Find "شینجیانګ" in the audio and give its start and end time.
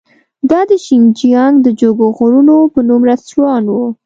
0.85-1.55